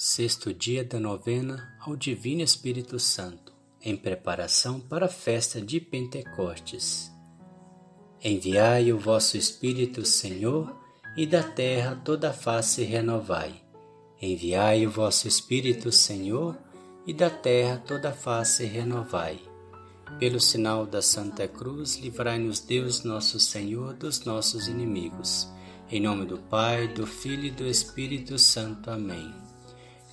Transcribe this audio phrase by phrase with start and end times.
[0.00, 7.10] Sexto dia da novena ao Divino Espírito Santo, em preparação para a festa de Pentecostes.
[8.22, 10.72] Enviai o vosso Espírito, Senhor,
[11.16, 13.60] e da terra toda a face renovai.
[14.22, 16.56] Enviai o vosso Espírito, Senhor,
[17.04, 19.40] e da terra toda a face renovai.
[20.20, 25.48] Pelo sinal da Santa Cruz, livrai-nos Deus nosso Senhor dos nossos inimigos.
[25.90, 28.92] Em nome do Pai, do Filho e do Espírito Santo.
[28.92, 29.47] Amém.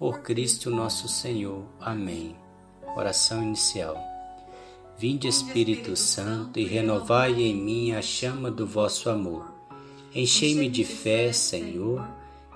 [0.00, 1.62] por Cristo nosso Senhor.
[1.78, 2.34] Amém.
[2.96, 4.02] Oração inicial.
[4.96, 9.52] Vinde Espírito Santo e renovai em mim a chama do vosso amor.
[10.14, 12.02] Enchei-me de fé, Senhor,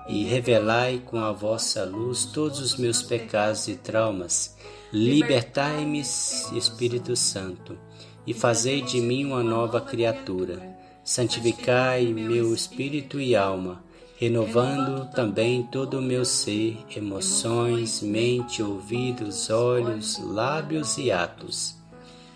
[0.09, 4.57] e revelai com a vossa luz todos os meus pecados e traumas.
[4.91, 7.77] Libertai-me, Espírito Santo,
[8.25, 10.75] e fazei de mim uma nova criatura.
[11.03, 13.85] Santificai meu espírito e alma
[14.17, 21.75] renovando também todo o meu ser, emoções, mente, ouvidos, olhos, lábios e atos.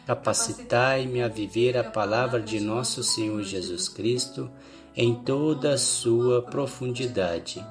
[0.05, 4.50] Capacitai-me a viver a palavra de nosso Senhor Jesus Cristo
[4.95, 7.63] em toda a sua profundidade.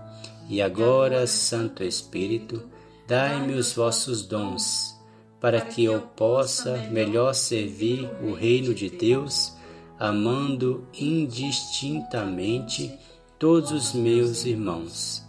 [0.48, 2.62] E agora, Santo Espírito,
[3.06, 4.96] dai-me os vossos dons,
[5.38, 9.52] para que eu possa melhor servir o reino de Deus,
[9.98, 12.96] amando indistintamente
[13.38, 15.24] todos os meus irmãos.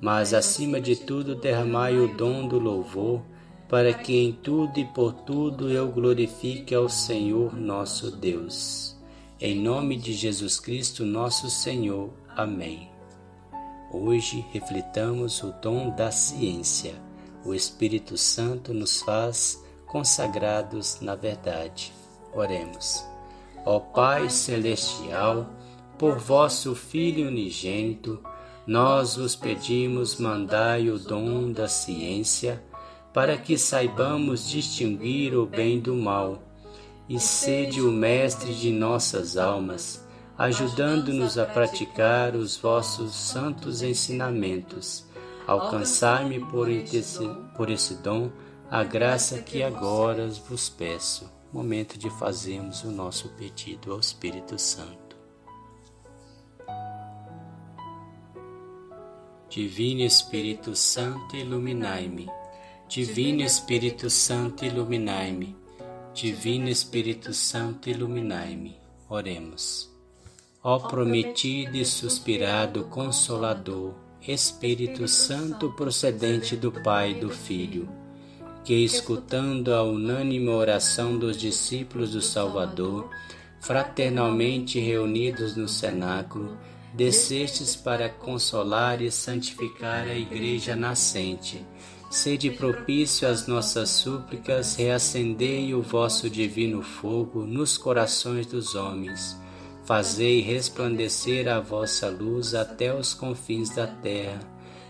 [0.00, 3.20] Mas, acima de tudo, derramai o dom do louvor,
[3.68, 8.96] para que em tudo e por tudo eu glorifique ao Senhor nosso Deus.
[9.40, 12.10] Em nome de Jesus Cristo, nosso Senhor.
[12.36, 12.88] Amém.
[13.92, 16.94] Hoje reflitamos o dom da ciência.
[17.44, 21.92] O Espírito Santo nos faz consagrados na verdade.
[22.32, 23.04] Oremos.
[23.64, 25.46] Ó Pai Celestial,
[25.98, 28.20] por vosso Filho unigênito,
[28.66, 32.62] nós vos pedimos, mandai o dom da ciência,
[33.12, 36.42] para que saibamos distinguir o bem do mal,
[37.08, 45.04] e sede o mestre de nossas almas, ajudando-nos a praticar os vossos santos ensinamentos.
[45.46, 46.68] Alcançai-me por,
[47.56, 48.30] por esse dom
[48.70, 51.28] a graça que agora vos peço.
[51.50, 55.07] Momento de fazermos o nosso pedido ao Espírito Santo.
[59.50, 62.28] Divino Espírito Santo, iluminai-me.
[62.86, 65.56] Divino Espírito Santo, iluminai-me.
[66.12, 68.76] Divino Espírito Santo, iluminai-me.
[69.08, 69.90] Oremos.
[70.62, 77.88] Ó prometido e suspirado Consolador, Espírito Santo procedente do Pai e do Filho,
[78.62, 83.08] que escutando a unânime oração dos discípulos do Salvador,
[83.60, 86.58] fraternalmente reunidos no cenáculo,
[86.94, 91.64] descestes para consolar e santificar a Igreja nascente.
[92.10, 99.36] Sede propício às nossas súplicas, reacendei o vosso divino fogo nos corações dos homens.
[99.84, 104.40] Fazei resplandecer a vossa luz até os confins da terra.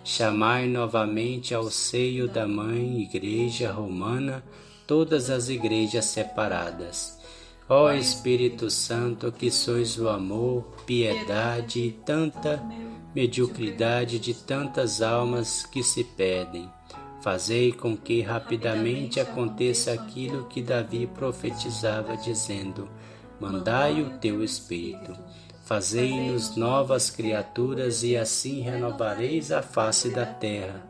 [0.05, 4.45] Chamai novamente ao seio da Mãe Igreja Romana
[4.87, 7.19] todas as igrejas separadas
[7.71, 12.63] Ó Espírito Santo, que sois o amor, piedade e tanta
[13.15, 16.71] mediocridade de tantas almas que se perdem,
[17.21, 22.89] fazei com que rapidamente aconteça aquilo que Davi profetizava, dizendo:
[23.39, 25.15] Mandai o teu Espírito.
[25.67, 30.89] Fazei-nos novas criaturas e assim renovareis a face da terra.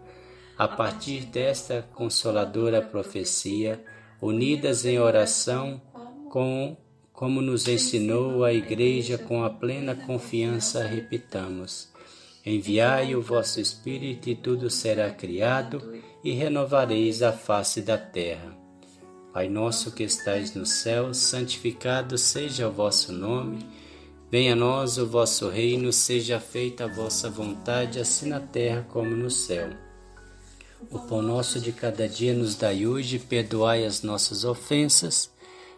[0.56, 3.82] A partir desta consoladora profecia,
[4.20, 5.80] unidas em oração,
[6.28, 6.76] com,
[7.12, 11.88] como nos ensinou a Igreja, com a plena confiança, repitamos:
[12.44, 15.82] Enviai o vosso Espírito e tudo será criado,
[16.22, 18.56] e renovareis a face da terra.
[19.32, 23.58] Pai nosso que estais no céu, santificado seja o vosso nome.
[24.30, 29.10] Venha a nós o vosso reino, seja feita a vossa vontade, assim na terra como
[29.10, 29.70] no céu.
[30.90, 35.30] O pão nosso de cada dia nos dai hoje, perdoai as nossas ofensas,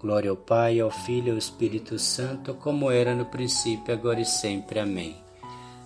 [0.00, 4.24] Glória ao Pai, ao Filho e ao Espírito Santo, como era no princípio, agora e
[4.24, 4.80] sempre.
[4.80, 5.16] Amém.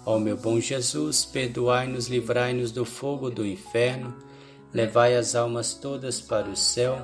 [0.07, 4.15] Ó meu bom Jesus, perdoai-nos, livrai-nos do fogo do inferno,
[4.73, 6.97] levai as almas todas para o céu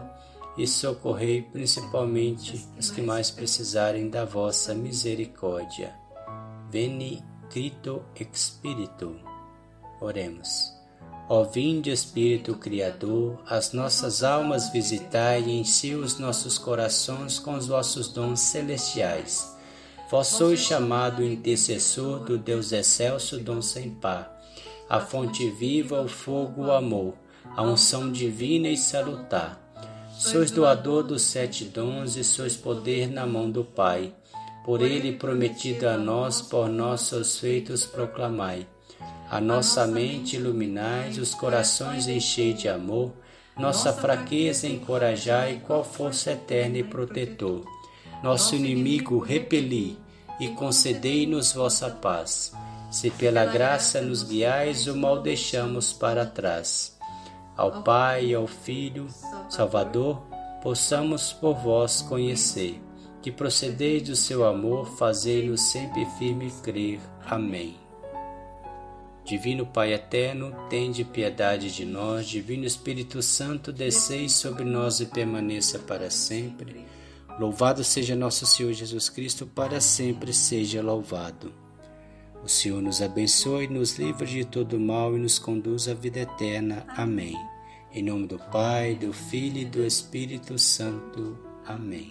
[0.56, 5.94] e socorrei principalmente os que mais precisarem da vossa misericórdia.
[6.70, 9.16] Veni, Cristo Espírito.
[10.00, 10.79] Oremos.
[11.32, 17.68] Ó vinde Espírito Criador, as nossas almas visitai e enchei os nossos corações com os
[17.68, 19.56] vossos dons celestiais.
[20.10, 24.42] Vós sois chamado intercessor do Deus excelso, dom sem par,
[24.88, 27.14] a fonte viva, o fogo, o amor,
[27.56, 29.56] a unção divina e salutar.
[30.18, 34.12] Sois doador dos sete dons e sois poder na mão do Pai.
[34.64, 38.66] Por ele prometido a nós, por nossos feitos proclamai.
[39.30, 43.12] A nossa mente iluminais, os corações enchei de amor,
[43.56, 47.64] nossa fraqueza encorajai, qual força eterna e protetor.
[48.24, 49.96] Nosso inimigo repeli
[50.40, 52.52] e concedei-nos vossa paz.
[52.90, 56.98] Se pela graça nos guiais, o mal deixamos para trás.
[57.56, 59.06] Ao Pai e ao Filho,
[59.48, 60.22] Salvador,
[60.60, 62.82] possamos por vós conhecer,
[63.22, 66.98] que procedeis do seu amor, fazei-nos sempre firme crer.
[67.26, 67.79] Amém.
[69.30, 72.26] Divino Pai eterno, tende piedade de nós.
[72.26, 76.84] Divino Espírito Santo, desceis sobre nós e permaneça para sempre.
[77.38, 81.54] Louvado seja nosso Senhor Jesus Cristo, para sempre seja louvado.
[82.42, 86.84] O Senhor nos abençoe, nos livre de todo mal e nos conduz à vida eterna.
[86.88, 87.36] Amém.
[87.92, 91.38] Em nome do Pai, do Filho e do Espírito Santo.
[91.64, 92.10] Amém.